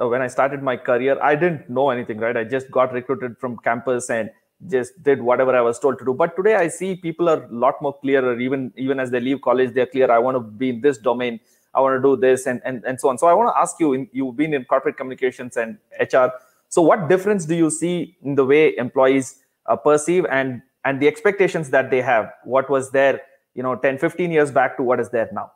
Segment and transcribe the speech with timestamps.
[0.00, 2.36] uh, when I started my career, I didn't know anything, right?
[2.36, 4.30] I just got recruited from campus and
[4.68, 6.14] just did whatever I was told to do.
[6.14, 8.38] But today I see people are a lot more clearer.
[8.40, 10.10] Even even as they leave college, they're clear.
[10.10, 11.40] I want to be in this domain.
[11.74, 13.18] I want to do this and and, and so on.
[13.18, 16.28] So I want to ask you, in, you've been in corporate communications and HR.
[16.68, 21.06] So what difference do you see in the way employees uh, perceive and and the
[21.06, 22.32] expectations that they have?
[22.44, 23.20] What was there,
[23.54, 25.52] you know, 10, 15 years back to what is there now?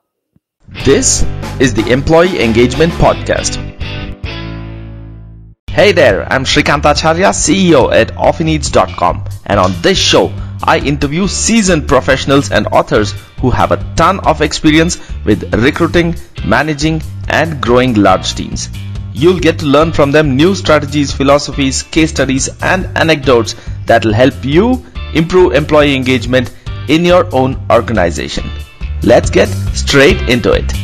[0.84, 1.22] This
[1.58, 3.59] is the Employee Engagement Podcast.
[5.80, 10.30] Hey there, I'm Shrikant Acharya, CEO at OffiNeeds.com, and on this show,
[10.62, 17.00] I interview seasoned professionals and authors who have a ton of experience with recruiting, managing,
[17.28, 18.68] and growing large teams.
[19.14, 23.54] You'll get to learn from them new strategies, philosophies, case studies, and anecdotes
[23.86, 26.54] that'll help you improve employee engagement
[26.88, 28.44] in your own organization.
[29.02, 30.79] Let's get straight into it.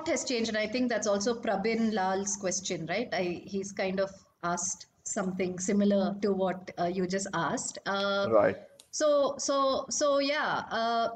[0.00, 3.08] Lot has changed, and I think that's also Prabin Lal's question, right?
[3.12, 4.10] I, he's kind of
[4.42, 7.78] asked something similar to what uh, you just asked.
[7.84, 8.56] Uh, right.
[8.92, 10.62] So, so, so, yeah.
[10.70, 11.08] Uh,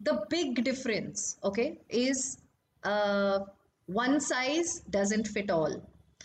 [0.00, 2.38] the big difference, okay, is
[2.84, 3.40] uh,
[3.86, 5.80] one size doesn't fit all.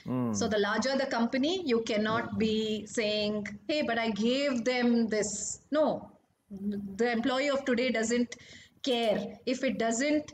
[0.07, 0.35] Mm.
[0.35, 5.59] So the larger the company, you cannot be saying, "Hey, but I gave them this."
[5.71, 6.09] No,
[6.51, 8.38] the employee of today doesn't
[8.83, 10.33] care if it doesn't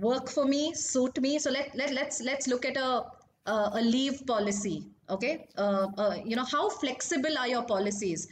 [0.00, 1.38] work for me suit me.
[1.38, 3.04] So let, let let's let's look at a
[3.46, 5.46] a, a leave policy okay?
[5.56, 8.28] Uh, uh, you know how flexible are your policies?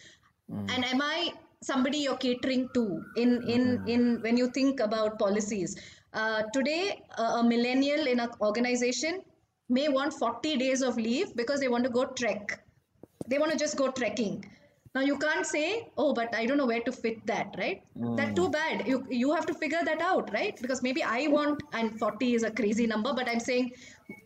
[0.50, 0.70] Mm.
[0.74, 1.30] and am i
[1.62, 2.82] somebody you're catering to
[3.22, 3.88] in in mm.
[3.94, 5.74] in when you think about policies?
[6.14, 9.20] Uh, today a millennial in an organization
[9.68, 12.64] may want 40 days of leave because they want to go trek.
[13.26, 14.42] They want to just go trekking
[14.94, 17.82] now you can't say, oh, but I don't know where to fit that, right?
[17.98, 18.16] Mm.
[18.16, 18.86] That too bad.
[18.86, 20.60] You you have to figure that out, right?
[20.60, 23.72] Because maybe I want, and 40 is a crazy number, but I'm saying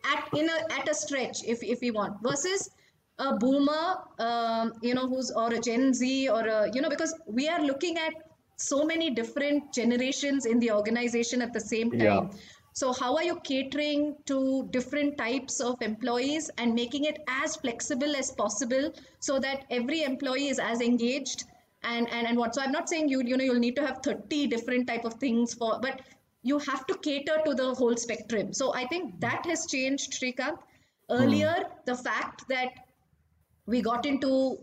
[0.04, 2.70] at in a at a stretch, if if we want, versus
[3.18, 7.14] a boomer, um, you know, who's or a Gen Z or a, you know, because
[7.26, 8.14] we are looking at
[8.56, 12.00] so many different generations in the organization at the same time.
[12.00, 12.28] Yeah.
[12.74, 18.16] So, how are you catering to different types of employees and making it as flexible
[18.16, 21.44] as possible so that every employee is as engaged
[21.82, 22.54] and and, and what?
[22.54, 25.14] So, I'm not saying you you know you'll need to have 30 different type of
[25.14, 26.00] things for, but
[26.42, 28.52] you have to cater to the whole spectrum.
[28.52, 30.58] So, I think that has changed, Shrikant.
[31.10, 31.84] Earlier, mm.
[31.84, 32.70] the fact that
[33.66, 34.58] we got into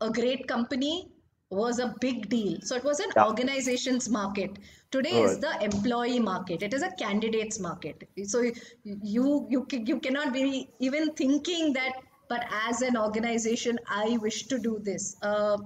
[0.00, 1.08] a great company
[1.50, 2.58] was a big deal.
[2.62, 3.26] So it was an yeah.
[3.26, 4.58] organization's market.
[4.90, 5.30] Today right.
[5.30, 6.62] is the employee market.
[6.62, 8.08] It is a candidates market.
[8.24, 8.42] So
[8.84, 11.92] you you you cannot be even thinking that.
[12.28, 15.16] But as an organization, I wish to do this.
[15.20, 15.58] Uh,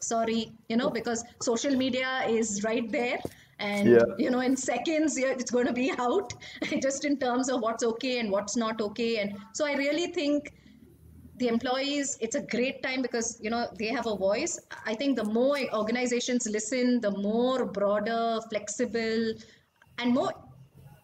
[0.00, 3.18] sorry, you know, because social media is right there,
[3.58, 4.02] and yeah.
[4.16, 6.32] you know, in seconds, it's going to be out.
[6.80, 10.54] Just in terms of what's okay and what's not okay, and so I really think
[11.38, 15.16] the employees it's a great time because you know they have a voice i think
[15.16, 19.32] the more organizations listen the more broader flexible
[19.98, 20.32] and more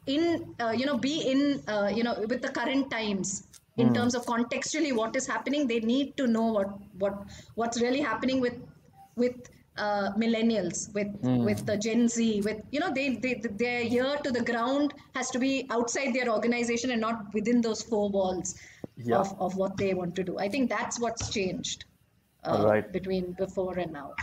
[0.07, 3.95] in uh, you know be in uh, you know with the current times in mm.
[3.95, 7.15] terms of contextually what is happening they need to know what what
[7.55, 8.59] what's really happening with
[9.17, 9.37] with
[9.79, 11.45] uh, millennials with mm.
[11.45, 15.31] with the gen z with you know they, they their ear to the ground has
[15.31, 18.55] to be outside their organization and not within those four walls
[18.97, 19.17] yeah.
[19.17, 20.39] of, of what they want to do.
[20.39, 21.85] I think that's what's changed
[22.45, 22.93] uh, right.
[22.93, 24.15] between before and now.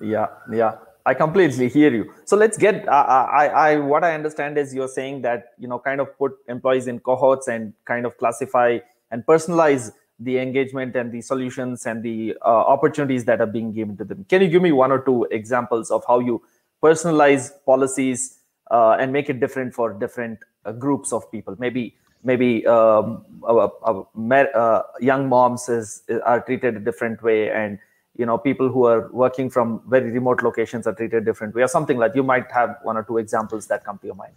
[0.00, 0.76] Yeah, yeah.
[1.04, 2.12] I completely hear you.
[2.26, 2.88] So let's get.
[2.88, 6.32] Uh, I, I, what I understand is you're saying that you know, kind of put
[6.48, 8.78] employees in cohorts and kind of classify
[9.10, 9.90] and personalize
[10.20, 14.24] the engagement and the solutions and the uh, opportunities that are being given to them.
[14.28, 16.42] Can you give me one or two examples of how you
[16.82, 18.38] personalize policies
[18.70, 21.56] uh, and make it different for different uh, groups of people?
[21.58, 27.78] Maybe maybe um, uh, young moms is, are treated a different way and
[28.16, 31.68] you know people who are working from very remote locations are treated different way or
[31.68, 34.34] something like you might have one or two examples that come to your mind.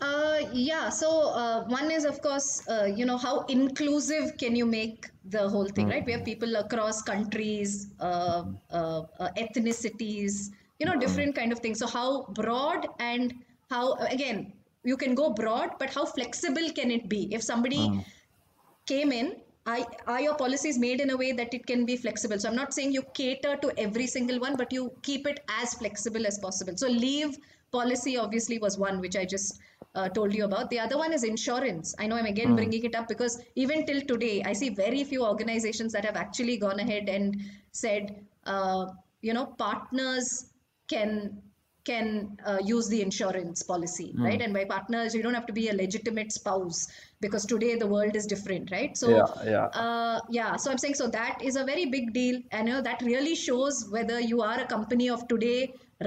[0.00, 4.64] Uh, yeah so uh, one is of course uh, you know how inclusive can you
[4.64, 5.90] make the whole thing mm.
[5.90, 6.06] right?
[6.06, 11.78] We have people across countries uh, uh, uh, ethnicities you know different kind of things.
[11.80, 13.34] So how broad and
[13.70, 14.52] how again
[14.90, 17.28] you can go broad but how flexible can it be?
[17.34, 18.04] If somebody mm.
[18.86, 19.36] came in
[19.66, 22.38] I, are your policies made in a way that it can be flexible?
[22.38, 25.74] So i'm not saying you cater to every single one but you keep it as
[25.74, 26.76] flexible as possible.
[26.76, 27.36] So leave
[27.70, 29.58] policy obviously was one which i just
[29.94, 30.70] uh, told you about.
[30.70, 31.94] The other one is insurance.
[31.98, 32.56] I know i'm again mm.
[32.56, 36.56] bringing it up because even till today i see very few organizations that have actually
[36.64, 37.36] gone ahead and
[37.72, 38.86] said uh,
[39.20, 40.46] you know partners
[40.94, 41.42] can
[41.90, 42.06] can
[42.44, 44.24] uh, use the insurance policy, Hmm.
[44.28, 44.40] right?
[44.46, 46.86] And by partners, you don't have to be a legitimate spouse
[47.26, 48.96] because today the world is different, right?
[49.02, 49.66] So, Yeah, yeah.
[49.84, 50.56] uh, yeah.
[50.56, 53.34] So I'm saying so that is a very big deal, and you know that really
[53.34, 55.58] shows whether you are a company of today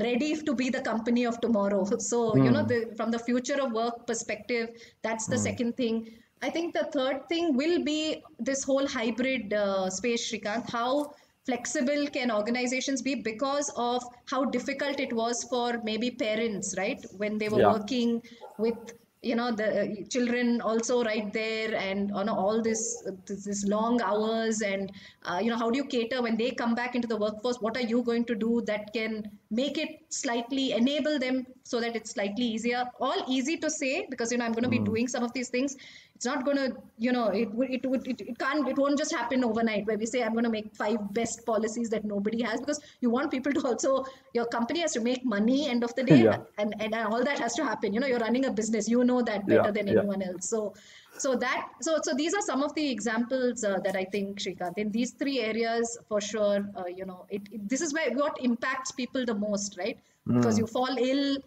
[0.08, 1.86] ready to be the company of tomorrow.
[2.12, 4.70] So you know, the, from the future of work perspective,
[5.08, 5.96] that's the second thing.
[6.42, 10.70] I think the third thing will be this whole hybrid uh, space, Shrikant.
[10.70, 11.14] How
[11.46, 17.04] flexible can organizations be because of how difficult it was for maybe parents, right?
[17.12, 17.74] When they were Yeah.
[17.74, 18.22] working
[18.58, 18.76] with
[19.24, 24.02] you know the uh, children also right there and on all this this, this long
[24.02, 24.92] hours and
[25.26, 27.78] uh, you know how do you cater when they come back into the workforce what
[27.78, 32.12] are you going to do that can make it slightly enable them so that it's
[32.12, 35.24] slightly easier all easy to say because you know i'm going to be doing some
[35.24, 35.76] of these things
[36.22, 38.96] it's not going to you know it would it would it, it can't it won't
[38.96, 42.44] just happen overnight where we say i'm going to make five best policies that nobody
[42.44, 45.96] has because you want people to also your company has to make money end of
[45.96, 46.38] the day Yeah.
[46.60, 49.24] and, and all that has to happen you know you're running a business you know
[49.24, 49.98] that better Yeah, than yeah.
[49.98, 50.76] anyone else so
[51.18, 54.78] so that so so these are some of the examples uh, that i think Shrikant
[54.86, 58.38] in these three areas for sure uh, you know it, it this is where what
[58.52, 59.98] impacts people the most right
[60.38, 61.38] because you fall ill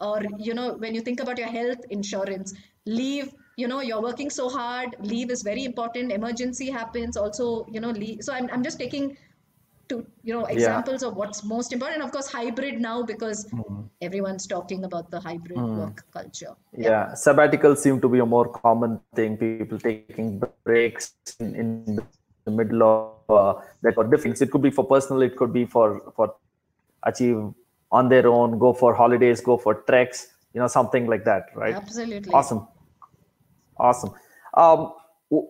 [0.00, 2.54] or you know when you think about your health insurance
[3.00, 7.80] leave you know you're working so hard leave is very important emergency happens also you
[7.80, 9.16] know leave so i'm, I'm just taking
[9.88, 13.46] to you know examples of what's most important of course hybrid now because
[14.02, 16.54] everyone's talking about the hybrid work culture.
[16.76, 17.12] Yeah.
[17.12, 22.00] Sabbaticals seem to be a more common thing people taking breaks in, in
[22.44, 24.40] the middle of uh, that or different.
[24.40, 26.34] It could be for personal it could be for for
[27.04, 27.38] achieve
[27.90, 31.74] on their own go for holidays go for treks you know something like that right?
[31.74, 32.32] Absolutely.
[32.32, 32.66] Awesome
[33.78, 34.12] awesome.
[34.54, 34.92] Um,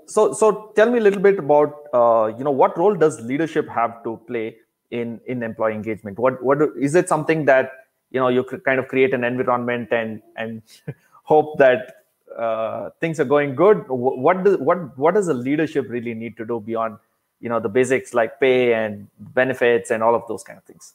[0.07, 3.69] so so tell me a little bit about uh, you know what role does leadership
[3.69, 4.57] have to play
[4.91, 6.19] in in employee engagement?
[6.19, 7.71] What what is it something that
[8.11, 10.63] you know you kind of create an environment and and
[11.23, 12.05] hope that
[12.37, 13.85] uh, things are going good?
[13.89, 16.99] What does what what does the leadership really need to do beyond
[17.41, 20.95] you know the basics like pay and benefits and all of those kind of things?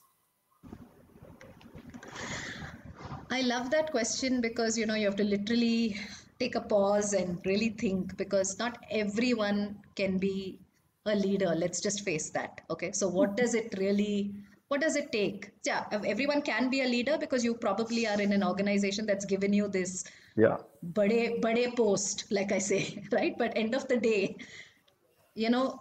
[3.31, 5.97] I love that question because you know you have to literally
[6.39, 10.59] take a pause and really think because not everyone can be
[11.05, 11.53] a leader.
[11.55, 12.61] Let's just face that.
[12.69, 12.91] Okay.
[12.91, 13.35] So what hmm.
[13.35, 14.33] does it really
[14.69, 15.51] what does it take?
[15.63, 19.53] Yeah, everyone can be a leader because you probably are in an organization that's given
[19.53, 20.03] you this
[20.35, 20.57] yeah
[20.93, 23.37] bade bade post, like I say, right?
[23.37, 24.37] But end of the day,
[25.35, 25.79] you know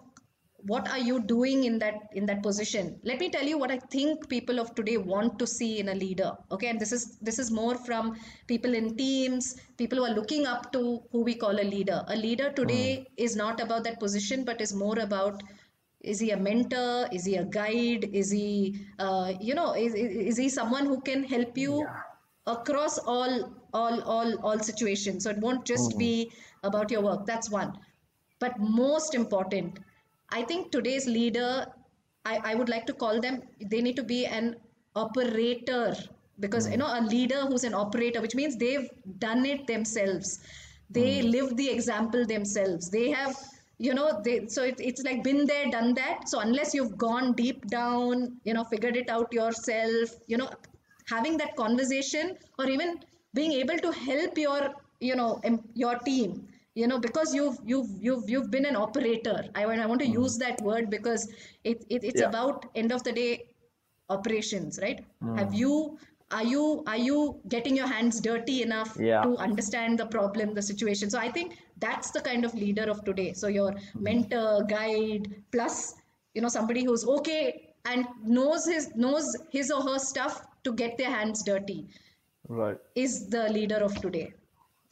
[0.65, 3.01] what are you doing in that in that position?
[3.03, 5.95] Let me tell you what i think people of today want to see in a
[5.95, 6.69] leader okay?
[6.69, 8.17] And this is this is more from
[8.47, 12.05] people in teams people who are looking up to who we call a leader.
[12.09, 15.43] A leader today is not about that position but is more about
[16.01, 17.09] is he a mentor?
[17.13, 18.09] Is he a guide?
[18.13, 21.87] Is he uh, you know is, is, is he someone who can help you
[22.47, 25.25] across all all all all situations?
[25.25, 26.33] So it won't just be
[26.63, 27.73] about your work that's one.
[28.41, 29.79] But most important
[30.33, 31.67] i think today's leader
[32.25, 34.57] I, I would like to call them they need to be an
[34.95, 35.95] operator.
[36.41, 36.81] Because you hmm.
[36.81, 38.89] know a leader who's an operator which means they've
[39.19, 40.41] done it themselves.
[40.91, 41.29] They hmm.
[41.29, 42.91] live the example themselves.
[42.91, 43.37] They have
[43.79, 46.29] you know they so it, it's like been there done that.
[46.29, 50.51] So unless you've gone deep down you know figured it out yourself you know
[51.09, 53.01] having that conversation or even
[53.35, 55.41] being able to help your you know
[55.75, 59.45] your team you know because you've you've you've you've been an operator.
[59.55, 60.23] I want i want to mm-hmm.
[60.23, 61.29] use that word because
[61.65, 62.29] it, it it's Yeah.
[62.29, 63.45] about end of the day
[64.09, 65.05] operations right?
[65.23, 65.39] Mm.
[65.39, 65.99] Have you
[66.31, 69.23] are you are you getting your hands dirty enough Yeah.
[69.23, 71.11] to understand the problem the situation?
[71.11, 73.33] So i think that's the kind of leader of today.
[73.33, 74.03] So your mm-hmm.
[74.03, 75.95] mentor guide plus
[76.35, 80.97] you know somebody who's okay and knows his knows his or her stuff to get
[80.97, 81.89] their hands dirty
[82.49, 82.79] right.
[82.95, 84.33] is the leader of today.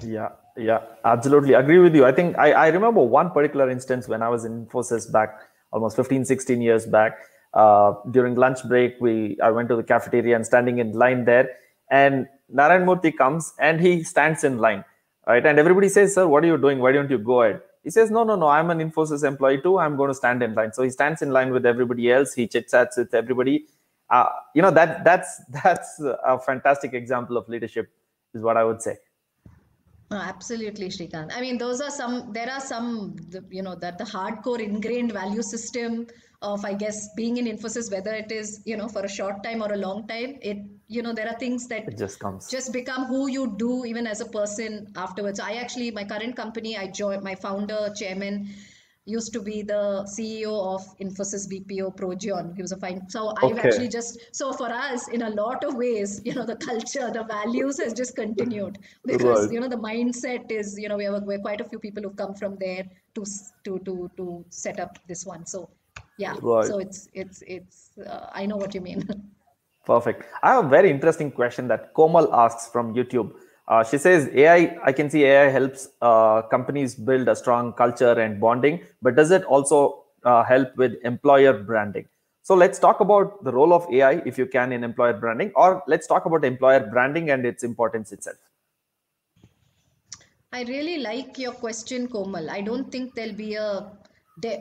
[0.03, 1.55] Yeah, yeah, absolutely.
[1.55, 2.05] Agree with you.
[2.05, 5.41] I think I, I remember one particular instance when I was in Infosys back
[5.73, 7.19] almost 15, 16 years back.
[7.55, 11.49] Uh, during lunch break, we I went to the cafeteria and standing in line there,
[11.91, 14.85] and Narayan Murthy comes and he stands in line,
[15.27, 15.45] right?
[15.45, 16.79] And everybody says, "Sir, what are you doing?
[16.79, 18.47] Why don't you go ahead?" He says, "No, no, no.
[18.47, 19.79] I'm an Infosys employee too.
[19.79, 22.35] I'm going to stand in line." So he stands in line with everybody else.
[22.35, 23.67] He chit chats with everybody.
[24.09, 27.91] Uh, you know that that's that's a fantastic example of leadership,
[28.33, 28.99] is what I would say.
[30.11, 31.31] No, absolutely, Shrikant.
[31.37, 35.13] I mean, those are some, there are some, the- you know, that the hardcore ingrained
[35.13, 36.07] value system
[36.43, 39.63] of, I guess, being in Infosys, whether it is, you know, for a short time
[39.63, 42.49] or a long time, it, you know, there are things that It just comes.
[42.51, 45.39] just become who you do even as a person afterwards.
[45.39, 48.49] I actually, my current company, I joined, my founder, chairman,
[49.11, 49.83] used to be the
[50.15, 52.55] CEO of Infosys BPO Progeon.
[52.57, 53.01] He was a fine.
[53.15, 56.57] So I've actually just so for us in a lot of ways, you know, the
[56.57, 59.53] culture, the values has just continued because Right.
[59.53, 62.17] you know the mindset is you know we have we're quite a few people who've
[62.25, 62.85] come from there
[63.17, 63.25] to
[63.65, 65.45] to to to set up this one.
[65.47, 65.69] So
[66.19, 66.67] yeah, Right.
[66.67, 69.09] so it's it's it's uh, I know what you mean.
[69.87, 70.27] Perfect.
[70.43, 73.33] I have a very interesting question that Komal asks from YouTube.
[73.71, 78.15] Uh, she says, AI, I can see AI helps uh, companies build a strong culture
[78.19, 82.07] and bonding, but does it also uh, help with employer branding?
[82.43, 85.85] So let's talk about the role of AI, if you can, in employer branding, or
[85.87, 88.39] let's talk about employer branding and its importance itself.
[90.53, 92.51] I really like your question, Komal.
[92.51, 93.93] I don't think there'll be a,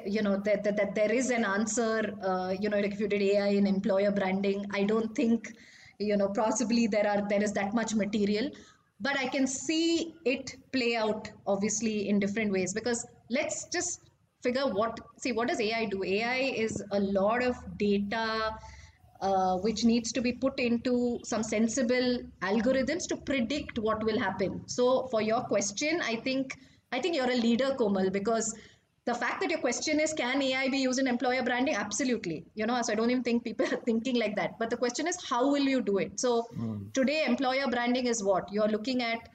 [0.06, 2.13] you know, that, that, that there is an answer.
[2.24, 5.51] Uh, you know, if you did AI in employer branding, I don't think,
[5.98, 8.51] you know, possibly there are there is that much material,
[9.01, 14.01] but I can see it play out obviously in different ways because let's just
[14.44, 16.03] figure what see what does AI do?
[16.03, 18.51] AI is a lot of data
[19.22, 24.62] uh, which needs to be put into some sensible algorithms to predict what will happen.
[24.68, 26.56] So for your question, I think
[26.91, 28.56] I think you're a leader, Komal, because
[29.06, 31.75] the fact that your question is can AI be used in employer branding?
[31.75, 32.46] Absolutely.
[32.56, 34.60] You know, so I don't even think people are thinking like that.
[34.60, 36.20] But the question is how will you do it?
[36.20, 36.48] So
[36.94, 38.51] today employer branding is what?
[38.51, 39.29] You're looking at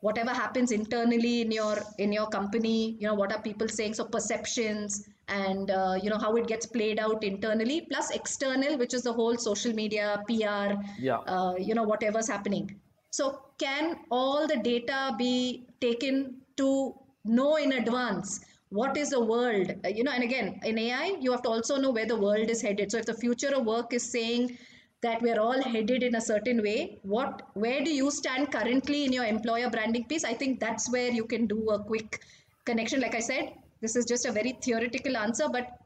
[0.00, 4.04] whatever happens internally in your in your company you know what are people saying so
[4.04, 9.02] perceptions and uh, you know how it gets played out internally plus external which is
[9.02, 11.18] the whole social media pr Yeah.
[11.34, 17.72] uh, you know whatever's happening so can all the data be taken to know in
[17.72, 18.40] advance
[18.70, 19.72] what is the world?
[19.84, 22.50] Uh, you know and again in ai you have to also know where the world
[22.50, 22.90] is headed.
[22.90, 24.58] So if the future of work is saying
[25.02, 29.12] that we're all headed in a certain way what where do you stand currently in
[29.12, 30.24] your employer branding piece?
[30.24, 32.22] I think that's where you can do a quick
[32.64, 33.00] connection.
[33.00, 35.78] Like i said this is just a very theoretical answer but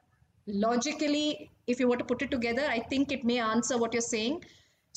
[0.46, 4.10] logically if you were to put it together i think it may answer what you're
[4.14, 4.42] saying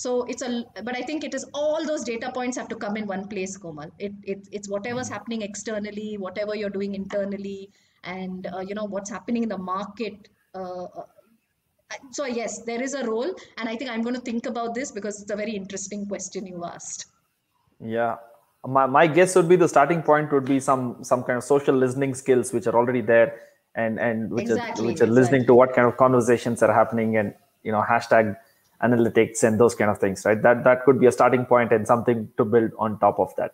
[0.04, 2.96] so it's a but i think it is all those data points have to come
[2.96, 3.90] in one place komal.
[3.98, 7.72] It, it it's whatever's happening externally whatever you're doing internally
[8.04, 11.06] and uh, you know what's happening in the market uh, uh,
[12.12, 14.92] so yes there is a role and i think i'm going to think about this
[14.92, 17.08] because it's a very interesting question you asked.
[17.84, 18.16] Yeah.
[18.66, 21.76] My, my guess would be the starting point would be some some kind of social
[21.76, 23.40] listening skills which are already there
[23.76, 27.16] and and which Exactly, are which are listening to what kind of conversations are happening
[27.18, 28.36] and you know hashtag
[28.84, 30.42] analytics and those kind of things right?
[30.42, 33.54] That that could be a starting point and something to build on top of that.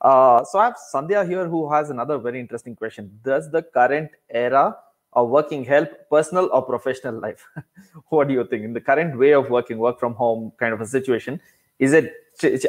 [0.00, 3.18] Uh, so i have sandhya here who has another very interesting question.
[3.24, 4.76] Does the current era
[5.12, 7.46] of working help personal or professional life?
[8.08, 8.64] What do you think?
[8.64, 11.40] In the current way of working work from home kind of a situation
[11.78, 12.12] is it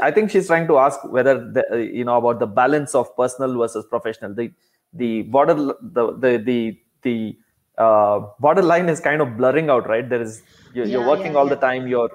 [0.01, 3.57] i think she's trying to ask whether the, you know about the balance of personal
[3.57, 4.33] versus professional.
[4.33, 4.51] The
[4.93, 7.37] the border the the the, the
[7.77, 11.47] uh, borderline is kind of blurring out right there is you're, you're working yeah, all
[11.47, 12.11] the time you're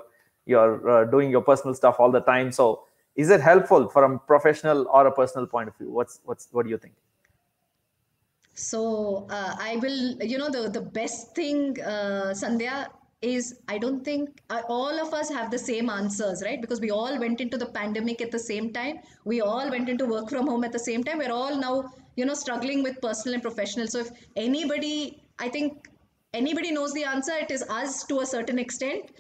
[0.47, 2.85] you're uh, doing your personal stuff all the time so
[3.17, 6.71] is it helpful from professional or a personal point of view what's what's what do
[6.71, 6.95] you think
[8.55, 12.88] So uh, I will, you know, the the best thing, uh, Sandhya,
[13.23, 16.61] is I don't think uh, all of us have the same answers, right?
[16.61, 18.99] Because we all went into the pandemic at the same time.
[19.25, 21.19] We all went into work from home at the same time.
[21.19, 23.88] We're all now, you know, struggling with personal and professional.
[23.88, 25.88] So if anybody, I think
[26.32, 29.11] anybody knows the answer, it is us to a certain extent.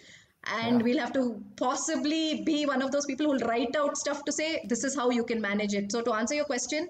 [0.44, 4.24] And we'll have to possibly be one of those people who will write out stuff
[4.24, 5.92] to say, this is how you can manage it.
[5.92, 6.88] So to answer your question,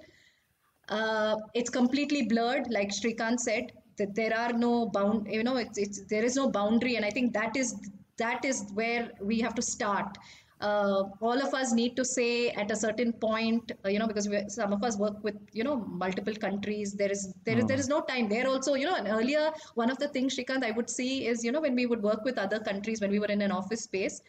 [0.90, 5.78] uh, it's completely blurred like Shrikant said that there are no bound you know it's,
[5.78, 7.75] it's there is no boundary and I think that is
[8.18, 10.18] that is where we have to start
[10.60, 14.28] uh, all of us need to say at a certain point uh, you know because
[14.28, 17.78] we, some of us work with you know multiple countries there is there is there
[17.78, 20.72] is no time there also you know and earlier one of the things Shrikant I
[20.72, 23.32] would see is you know when we would work with other countries when we were
[23.36, 24.20] in an office space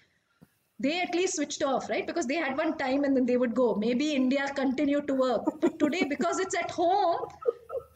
[0.81, 2.07] they at least switched off, right?
[2.07, 3.75] Because they had one time and then they would go.
[3.75, 5.43] Maybe India continued to work.
[5.61, 7.19] But today, because it's at home,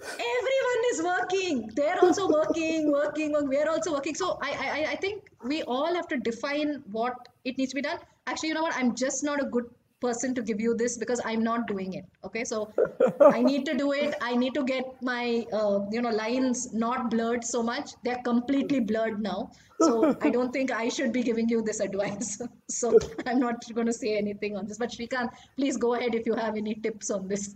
[0.03, 1.71] everyone is working.
[1.75, 3.33] They're also working, working.
[3.33, 4.13] We're also working.
[4.13, 7.81] So I, I, I think we all have to define what it needs to be
[7.81, 7.97] done.
[8.27, 8.75] Actually, you know what?
[8.75, 9.65] I'm just not a good
[10.01, 12.05] person to give you this because I'm not doing it.
[12.23, 12.71] Okay, so
[13.21, 14.15] I need to do it.
[14.21, 17.91] I need to get my uh, you know lines not blurred so much.
[18.03, 19.51] They're completely blurred now.
[19.81, 22.41] So I don't think I should be giving you this advice.
[22.69, 24.77] so I'm not going to say anything on this.
[24.77, 27.55] But Shrikant, please go ahead if you have any tips on this.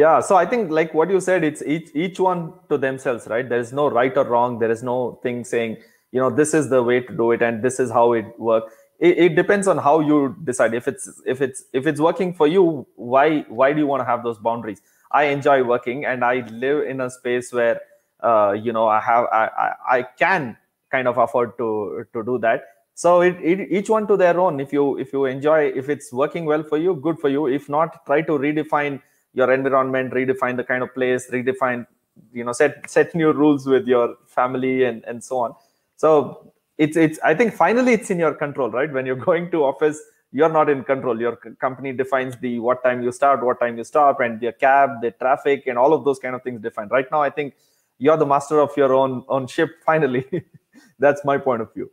[0.00, 2.38] yeah so i think like what you said it's each each one
[2.68, 5.74] to themselves right there is no right or wrong there is no thing saying
[6.16, 8.83] you know this is the way to do it and this is how it works
[9.04, 10.74] it, it depends on how you decide.
[10.74, 14.04] If it's if it's if it's working for you why why do you want to
[14.06, 14.80] have those boundaries?
[15.12, 17.80] I enjoy working and i live in a space where
[18.20, 20.56] uh, you know i have I, I i can
[20.90, 22.64] kind of afford to to do that.
[22.94, 24.60] So it, it each one to their own.
[24.60, 27.46] If you if you enjoy if it's working well for you good for you.
[27.46, 29.02] If not try to redefine
[29.34, 31.86] your environment redefine the kind of place redefine
[32.32, 35.54] you know set set new rules with your family and and so on.
[35.96, 38.92] So it's it's i think finally it's in your control right?
[38.92, 40.00] When you're going to office
[40.36, 41.20] you're not in control.
[41.20, 45.00] Your company defines the what time you start what time you stop and the cab
[45.00, 47.54] the traffic and all of those kind of things defined right now i think
[47.98, 50.26] you're the master of your own own ship finally.
[50.98, 51.90] That's my point of view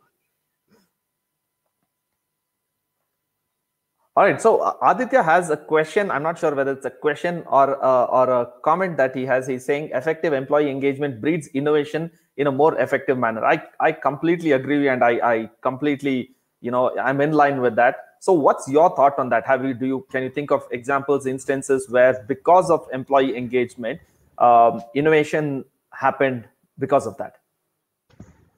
[4.14, 6.10] all right so uh, aditya has a question.
[6.10, 9.46] I'm not sure whether it's a question or uh, or a comment that he has.
[9.46, 13.44] He's saying effective employee engagement breeds innovation in a more effective manner.
[13.44, 17.96] I i completely agree and i i completely you know i'm in line with that.
[18.20, 19.46] So what's your thought on that?
[19.46, 24.00] Have you do you can you think of examples instances where because of employee engagement
[24.38, 27.41] um, innovation happened because of that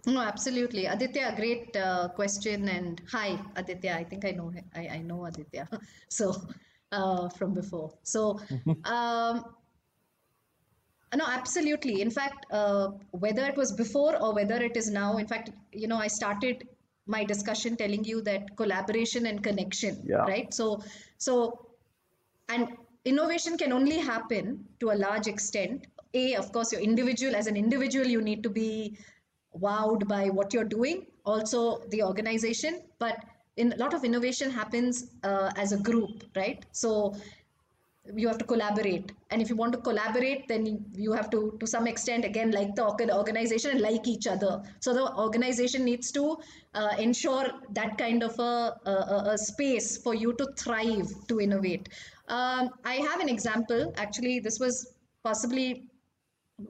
[0.07, 4.99] no absolutely aditya great uh, question and hi aditya i think i know i, I
[4.99, 5.69] know aditya
[6.09, 6.35] so
[6.93, 8.41] uh, from before so
[8.85, 9.45] um,
[11.17, 12.01] no, absolutely.
[12.01, 15.87] In fact, uh, whether it was before or whether it is now, in fact, you
[15.87, 16.69] know, I started
[17.07, 20.25] my discussion telling you that collaboration and connection, Yeah.
[20.25, 20.53] right?
[20.53, 20.83] So,
[21.19, 21.67] so,
[22.49, 22.69] and
[23.05, 25.87] innovation can only happen to a large extent.
[26.15, 28.97] A, of course, your individual, as an individual, you need to be
[29.59, 33.17] wowed by what you're doing, also the organization, but
[33.57, 36.65] in a lot of innovation happens uh, as a group, right?
[36.73, 37.15] So
[38.15, 39.13] you have to collaborate.
[39.31, 42.75] And if you want to collaborate then you- have to to some extent again like
[42.77, 42.85] the
[43.17, 44.63] organization and like each other.
[44.81, 46.37] So the organization needs to
[46.75, 51.41] uh, ensure that kind of a, a, a- a space for you to thrive to
[51.41, 51.89] innovate.
[52.29, 53.93] Um, i have an example.
[53.97, 54.87] Actually this was
[55.23, 55.89] possibly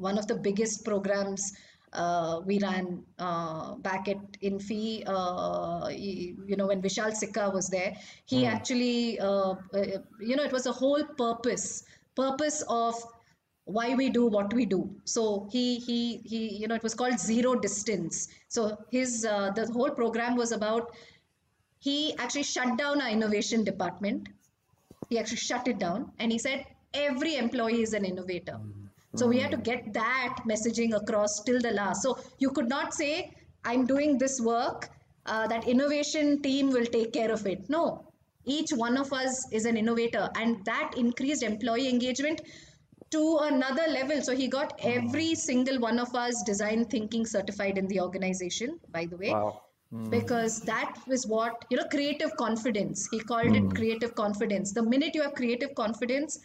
[0.08, 1.52] one of the biggest programs
[1.94, 5.02] uh, we ran uh, back at Infi.
[5.06, 7.94] Uh, you know, when Vishal Sikka was there,
[8.26, 11.84] he actually, uh, uh, you know, it was a whole purpose,
[12.14, 12.94] purpose of
[13.64, 14.90] why we do what we do.
[15.04, 18.28] So he he he, you know, it was called zero distance.
[18.48, 20.90] So his uh, the whole program was about
[21.78, 24.28] he actually shut down our innovation department
[25.08, 28.58] he actually shut it down and he said every employee is an innovator
[29.16, 29.62] so we had to hmm.
[29.62, 32.02] get that messaging across till the last.
[32.02, 33.30] So you could not say
[33.66, 34.90] i'm doing this work
[35.26, 37.68] uh, that innovation team will take care of it.
[37.70, 38.12] No.
[38.44, 42.42] Each one of us is an innovator and that increased employee engagement
[43.10, 44.20] to another level.
[44.20, 44.88] So he got hmm.
[44.88, 49.30] every single one of us design thinking certified in the organization by the way.
[49.30, 49.62] Wow.
[49.90, 50.10] Hmm.
[50.10, 53.08] Because that was what you know creative confidence.
[53.10, 54.72] He called it creative confidence.
[54.72, 56.40] The minute you have creative confidence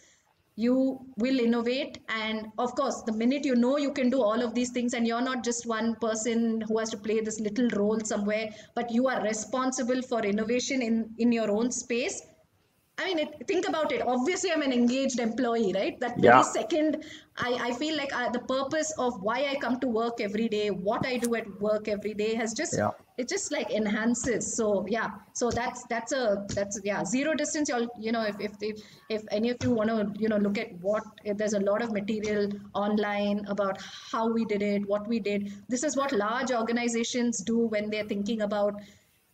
[0.56, 4.54] you will innovate and of course the minute you know you can do all of
[4.54, 8.00] these things and you're not just one person who has to play this little role
[8.00, 12.22] somewhere but you are responsible for innovation in in your own space
[13.00, 14.02] I mean, it, think about it.
[14.06, 15.98] Obviously, I'm an engaged employee, right?
[16.00, 17.02] That very second,
[17.38, 20.68] I, I feel like uh, the purpose of why I come to work every day,
[20.68, 22.90] what I do at work every day, has just Yeah.
[23.20, 24.54] It just like enhances.
[24.56, 27.68] So yeah, so that's that's a that's yeah zero distance.
[27.68, 30.58] Y'all, you know, if if if, if any of you want to you know look
[30.58, 33.78] at what if there's a lot of material online about
[34.12, 35.52] how we did it, what we did.
[35.68, 38.74] This is what large organizations do when they're thinking about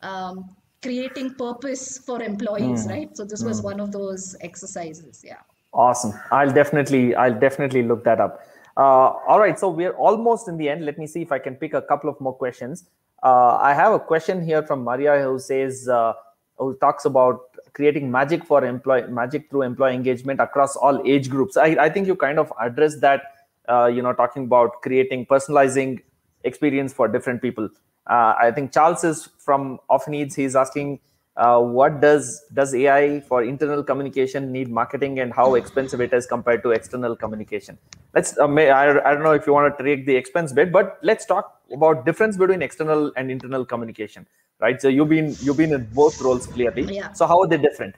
[0.02, 0.44] um,
[0.82, 3.16] creating purpose for employees, right?
[3.16, 5.22] So this was one of those exercises.
[5.24, 5.38] Yeah.
[5.72, 6.12] Awesome.
[6.30, 8.46] I'll definitely, I'll definitely look that up.
[8.76, 9.58] Uh, all right.
[9.58, 10.84] So we're almost in the end.
[10.84, 12.84] Let me see if I can pick a couple of more questions.
[13.22, 16.12] Uh, I have a question here from Maria who says, uh,
[16.58, 17.40] who talks about
[17.72, 21.56] creating magic for employee magic through employee engagement across all age groups.
[21.56, 23.32] I, I think you kind of addressed that.
[23.68, 26.00] Uh, you know, talking about creating personalizing
[26.44, 27.68] experience for different people.
[28.06, 30.36] Uh, I think Charles is from OffiNeeds.
[30.36, 31.00] He's asking,
[31.36, 36.26] uh, what does does AI for internal communication need marketing, and how expensive it is
[36.26, 37.78] compared to external communication?
[38.14, 38.38] Let's.
[38.38, 40.98] Uh, may, I, I don't know if you want to take the expense bit, but
[41.02, 44.26] let's talk about difference between external and internal communication.
[44.58, 44.80] Right.
[44.80, 46.94] So you've been you've been in both roles clearly.
[46.94, 47.12] Yeah.
[47.12, 47.96] So how are they different?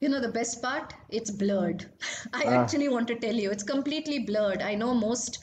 [0.00, 1.86] You know, the best part, it's blurred.
[2.34, 4.60] I actually want to tell you, it's completely blurred.
[4.60, 5.38] I know most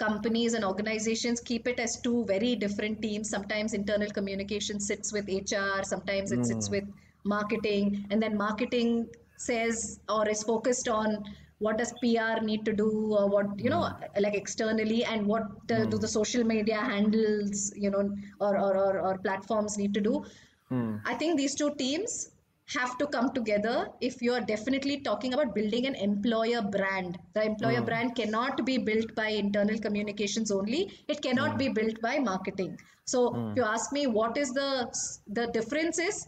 [0.00, 3.30] companies and organizations keep it as two very different teams.
[3.30, 6.76] Sometimes internal communication sits with HR, sometimes it sits hmm.
[6.76, 6.84] with
[7.24, 11.24] marketing, and then marketing says or is focused on
[11.58, 14.22] what does PR need to do, or what you know, hmm.
[14.22, 16.04] like externally, and what uh, do hmm.
[16.06, 18.04] the social media handles, you know,
[18.40, 20.24] or or, or, or platforms need to do.
[21.04, 22.30] I think these two teams
[22.78, 27.18] have to come together if you are definitely talking about building an employer brand.
[27.34, 27.84] The employer hmm.
[27.84, 30.90] brand cannot be built by internal communications only.
[31.08, 31.58] It cannot hmm.
[31.58, 32.78] be built by marketing.
[33.04, 33.50] So hmm.
[33.50, 34.70] if you ask me what is the
[35.28, 36.26] the difference is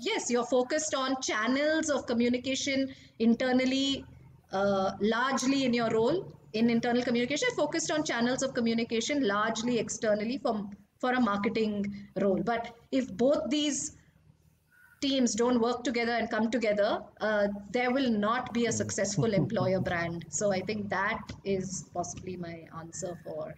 [0.00, 4.04] yes, you're focused on channels of communication internally,
[4.52, 10.38] uh, largely in your role in internal communication, focused on channels of communication largely externally
[10.38, 12.42] from for a marketing role.
[12.42, 13.96] But if both these
[15.06, 16.90] teams don't work together and come together,
[17.20, 20.24] uh, there will not be a successful employer brand.
[20.28, 23.54] So I think that is possibly my answer for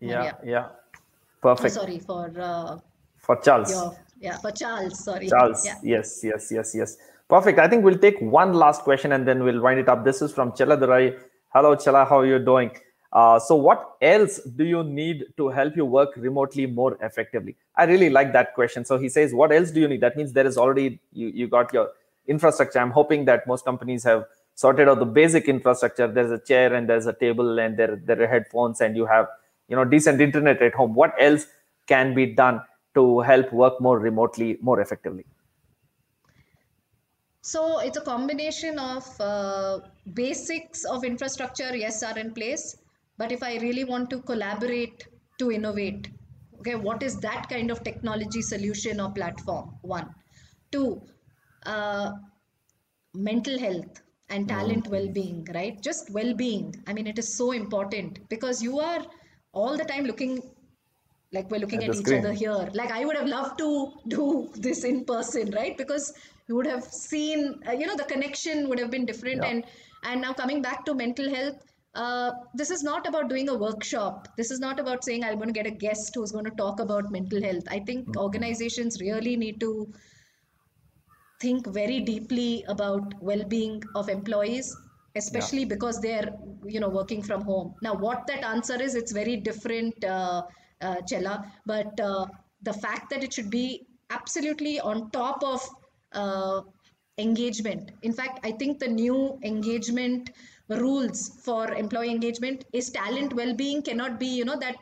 [0.00, 0.38] Yeah, Maria.
[0.54, 0.66] yeah.
[0.68, 1.00] oh,
[1.48, 1.74] Perfect.
[1.74, 2.78] sorry for uh,
[3.26, 3.70] For Charles.
[3.70, 3.86] your
[4.26, 4.94] yeah for Charles.
[5.08, 5.28] Sorry.
[5.28, 5.64] Charles.
[5.68, 5.78] Yeah.
[5.94, 6.96] Yes, yes, yes, yes.
[7.28, 7.58] Perfect.
[7.58, 10.04] I think we'll take one last question and then we'll wind it up.
[10.04, 11.06] This is from Chela Durai.
[11.54, 12.04] Hello, Chela.
[12.10, 12.70] How are you doing?
[13.16, 17.56] Uh, so, what else do you need to help you work remotely more effectively?
[17.74, 18.84] I really like that question.
[18.84, 20.02] So, he says, What else do you need?
[20.02, 21.92] That means there is already, you, you got your
[22.28, 22.78] infrastructure.
[22.78, 26.06] I'm hoping that most companies have sorted out the basic infrastructure.
[26.06, 29.28] There's a chair and there's a table and there, there are headphones and you have,
[29.68, 30.94] you know, decent internet at home.
[30.94, 31.46] What else
[31.86, 32.60] can be done
[32.96, 35.24] to help work more remotely, more effectively?
[37.40, 39.78] So it's a combination of uh,
[40.12, 42.76] basics of infrastructure, yes, are in place.
[43.18, 45.06] But if I really want to collaborate
[45.38, 46.08] to innovate,
[46.60, 49.74] okay, what is that kind of technology solution or platform?
[49.82, 50.14] One.
[50.72, 51.00] Two,
[51.64, 52.12] uh,
[53.14, 55.80] mental health and talent well-being, right?
[55.82, 56.74] Just well-being.
[56.86, 59.04] I mean, it is so important because you are
[59.52, 60.42] all the time looking
[61.32, 62.20] like we're looking At at, each screen.
[62.20, 66.12] other here like i would have loved to do this in person right because
[66.48, 69.48] you would have seen uh, you know the connection would have been different Yeah.
[69.50, 69.64] and
[70.04, 71.56] and now coming back to mental health
[71.96, 74.28] uh, this is not about doing a workshop.
[74.36, 76.80] This is not about saying i'm going to get a guest who's going to talk
[76.80, 77.64] about mental health.
[77.68, 78.18] I think Mm-hmm.
[78.26, 79.92] organizations really need to
[81.40, 84.74] think very deeply about well-being of employees
[85.16, 86.30] especially because they're
[86.66, 87.74] you know working from home.
[87.82, 90.42] Now what that answer is it's very different uh,
[90.82, 92.26] uh, chella but uh,
[92.62, 95.66] the fact that it should be absolutely on top of
[96.12, 96.60] uh,
[97.18, 97.90] engagement.
[98.02, 100.30] In fact i think the new engagement
[100.68, 104.76] rules for employee engagement is talent well-being cannot be you know that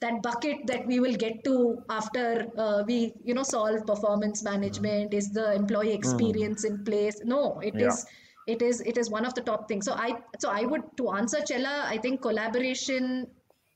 [0.00, 5.14] that bucket that we will get to after uh, we you know solve performance management
[5.14, 7.20] is the employee experience in place.
[7.24, 7.86] No it Yeah.
[7.88, 8.04] is
[8.46, 9.86] it is it is one of the top things.
[9.86, 13.26] So i so i would to answer chella i think collaboration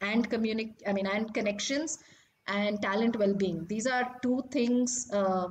[0.00, 1.98] and communic i mean and connections
[2.46, 5.48] and talent well-being these are two things uh,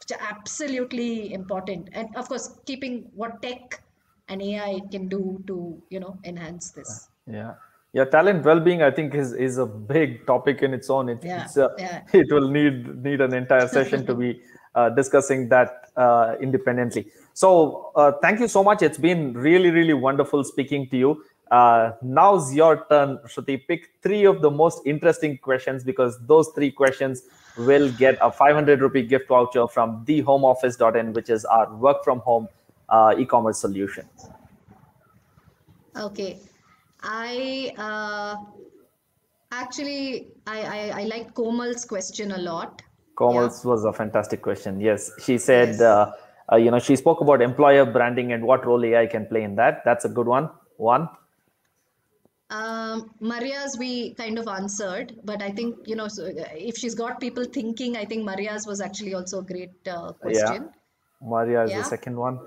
[0.00, 1.88] which are absolutely important.
[1.92, 3.83] And of course keeping what tech
[4.28, 7.54] and ai can do to you know enhance this Yeah,
[7.92, 8.04] yeah.
[8.04, 11.08] Talent well-being, I think, is is a big topic in its own.
[11.08, 12.02] It, Yeah, it's, uh, yeah.
[12.12, 14.42] it will need need an entire session to be
[14.74, 17.06] uh, discussing that uh, independently.
[17.32, 18.82] So, uh, thank you so much.
[18.82, 21.24] It's been really, really wonderful speaking to you.
[21.50, 23.66] Uh, now's your turn, Shruti.
[23.66, 27.22] Pick three of the most interesting questions because those three questions
[27.56, 32.48] will get a 500 rupee gift voucher from thehomeoffice.in, which is our work from home
[32.88, 34.08] uh, e-commerce solution.
[35.96, 36.38] Okay.
[37.02, 38.36] I uh,
[39.52, 42.82] actually I, I I liked Komal's question a lot.
[43.16, 44.80] Komal's was a fantastic question.
[44.80, 45.80] Yes, she said, Yes.
[45.80, 46.12] uh,
[46.52, 49.54] uh, you know, she spoke about employer branding and what role AI can play in
[49.56, 49.82] that.
[49.84, 50.50] That's a good one.
[50.78, 51.08] One.
[52.50, 56.94] Um, Maria's we kind of answered, but I think you know so uh, if she's
[56.94, 60.70] got people thinking, I think Maria's was actually also a great uh, question.
[61.22, 61.78] Maria is Yeah.
[61.78, 62.38] the second one.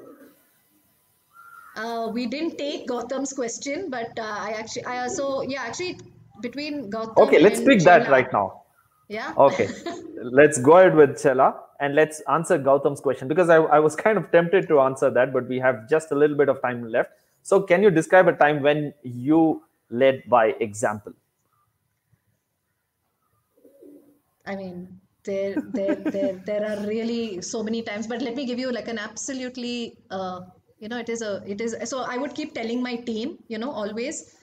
[1.77, 5.99] Uh, we didn't take Gautam's question, but uh, I actually I also yeah actually
[6.41, 8.63] between Gautam Okay, let's pick that right now.
[9.07, 9.33] Yeah.
[9.37, 9.69] Okay,
[10.21, 14.17] let's go ahead with Chela and let's answer Gautam's question because I, I was kind
[14.17, 17.11] of tempted to answer that, but we have just a little bit of time left.
[17.43, 21.13] So, can you describe a time when you led by example?
[24.45, 28.07] I mean, there, there, there, there are really so many times.
[28.07, 30.41] But let me give you like an absolutely, uh,
[30.79, 31.75] you know, it is a, it is.
[31.85, 34.35] So I would keep telling my team, you know, always,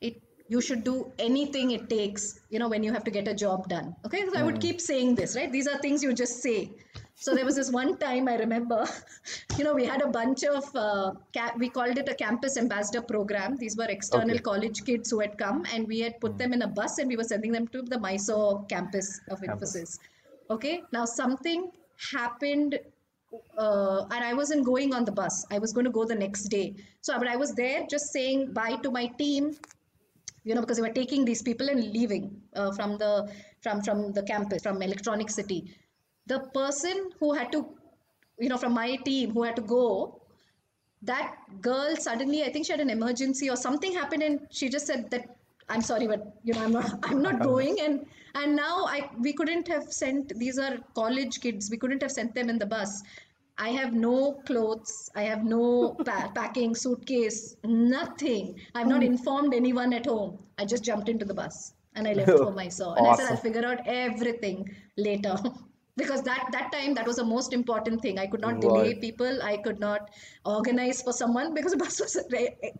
[0.00, 3.34] it you should do anything it takes, you know, when you have to get a
[3.34, 3.94] job done.
[4.06, 5.52] Okay, so I would keep saying this, right?
[5.52, 6.70] These are things you just say.
[7.16, 8.86] So there was this one time I remember,
[9.58, 13.02] you know, we had a bunch of, uh, ca- we called it a campus ambassador
[13.02, 13.56] program.
[13.56, 14.38] These were external Okay.
[14.38, 17.16] college kids who had come and we had put them in a bus and we
[17.16, 19.76] were sending them to the Mysore campus of Campus.
[19.76, 19.98] Infosys.
[20.50, 21.70] Okay, now something
[22.12, 22.78] happened
[23.58, 25.44] uh, and I wasn't going on the bus.
[25.50, 26.76] I was going to go the next day.
[27.00, 29.56] So, but I was there just saying bye to my team,
[30.44, 34.12] you know, because they were taking these people and leaving uh, from the from from
[34.12, 35.74] the campus from Electronic City.
[36.26, 37.66] The person who had to,
[38.38, 40.20] you know, from my team who had to go,
[41.02, 44.86] that girl suddenly, I think she had an emergency or something happened, and she just
[44.86, 45.37] said that
[45.68, 49.32] I'm sorry, but you know, I'm not I'm not going and and now I we
[49.32, 51.70] couldn't have sent these are college kids.
[51.70, 53.02] We couldn't have sent them in the bus.
[53.60, 55.10] I have no clothes.
[55.16, 58.60] I have no pa- packing suitcase, nothing.
[58.74, 59.12] I've not hmm.
[59.14, 60.38] informed anyone at home.
[60.58, 62.96] I just jumped into the bus and I left for Mysore.
[62.96, 65.36] And I said, I'll figure out everything later.
[65.98, 68.18] because that, that time, that was the most important thing.
[68.18, 69.42] I could not delay people.
[69.42, 70.10] I could not
[70.44, 72.16] organize for someone because the bus was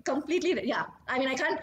[0.05, 0.85] completely, yeah.
[1.09, 1.61] I mean, I can't,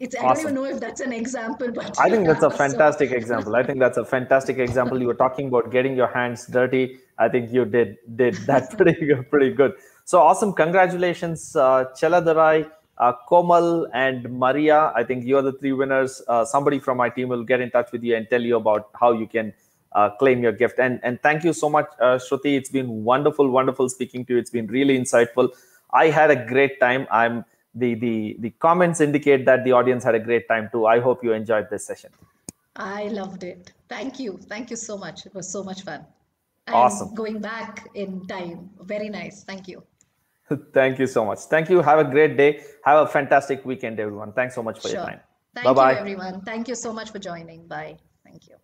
[0.00, 2.50] it's, I don't even know if that's an example, but I think that's a yeah,
[2.56, 3.54] so- fantastic example.
[3.56, 5.00] I think that's a fantastic example.
[5.00, 6.98] You were talking about getting your hands dirty.
[7.18, 9.74] I think you did did that pretty good, pretty good.
[10.04, 10.52] So awesome!
[10.52, 14.92] Congratulations, uh, Cheladurai, uh, Komal, and Maria.
[14.94, 16.22] I think you are the three winners.
[16.26, 18.88] Uh, somebody from my team will get in touch with you and tell you about
[18.98, 19.52] how you can
[19.92, 20.78] uh, claim your gift.
[20.78, 22.56] And and thank you so much, uh, Shruti.
[22.56, 24.38] It's been wonderful, wonderful speaking to you.
[24.38, 25.50] It's been really insightful.
[25.92, 27.06] I had a great time.
[27.10, 30.86] I'm the the the comments indicate that the audience had a great time too.
[30.86, 32.10] I hope you enjoyed this session.
[32.76, 33.72] I loved it.
[33.88, 34.38] Thank you.
[34.48, 35.26] Thank you so much.
[35.26, 36.04] It was so much fun.
[36.66, 37.14] And Awesome.
[37.14, 38.70] Going back in time.
[38.82, 39.42] Very nice.
[39.44, 39.82] Thank you.
[40.72, 41.40] Thank you so much.
[41.40, 41.82] Thank you.
[41.82, 42.62] Have a great day.
[42.84, 44.32] Have a fantastic weekend, everyone.
[44.32, 45.20] Thanks so much for your time.
[45.54, 45.92] Thank Bye-bye.
[45.92, 46.40] you, everyone.
[46.42, 47.66] Thank you so much for joining.
[47.66, 47.96] Bye.
[48.24, 48.56] Thank you.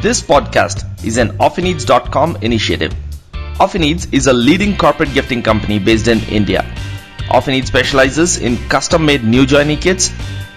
[0.00, 2.94] This podcast is an Offineeds.com initiative.
[3.60, 6.62] Offineeds is a leading corporate gifting company based in India.
[7.28, 10.10] Offineeds specializes in custom made new joining kits,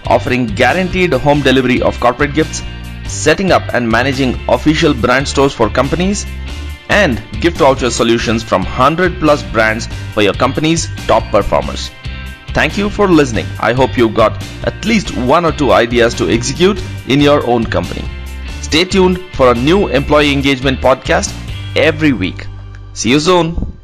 [0.08, 2.64] offering guaranteed home delivery of corporate gifts,
[3.08, 6.26] setting up and managing official brand stores for companies,
[6.90, 11.92] and gift voucher solutions from 100 plus brands for your company's top performers.
[12.50, 13.46] Thank you for listening.
[13.60, 17.64] I hope you got at least one or two ideas to execute in your own
[17.64, 18.04] company.
[18.62, 21.32] Stay tuned for a new employee engagement podcast
[21.76, 22.47] every week.
[22.98, 23.77] See you soon.